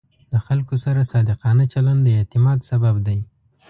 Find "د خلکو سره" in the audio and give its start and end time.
0.31-1.09